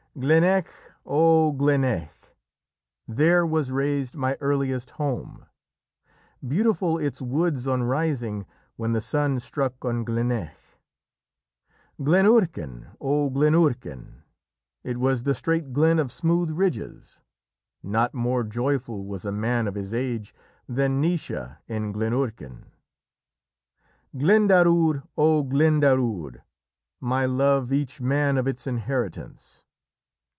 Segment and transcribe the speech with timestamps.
[0.19, 0.73] Gleneitche!
[1.05, 2.33] O Gleneitche!
[3.07, 5.45] There was raised my earliest home.
[6.45, 8.45] Beautiful its woods on rising,
[8.75, 10.75] When the sun struck on Gleneitche.
[12.03, 12.87] Glen Urchain!
[12.99, 14.23] O Glen Urchain!
[14.83, 17.21] It was the straight glen of smooth ridges,
[17.81, 20.35] Not more joyful was a man of his age
[20.67, 22.65] Than Naoise in Glen Urchain.
[24.17, 25.03] Glendaruadh!
[25.17, 26.41] O Glendaruadh!
[26.99, 29.63] My love each man of its inheritance.